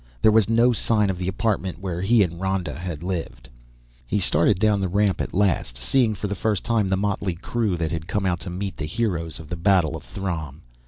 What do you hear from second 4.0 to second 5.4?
He started down the ramp at